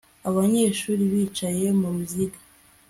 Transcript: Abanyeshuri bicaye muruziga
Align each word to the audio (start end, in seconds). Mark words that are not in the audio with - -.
Abanyeshuri 0.29 1.01
bicaye 1.11 1.65
muruziga 1.79 2.39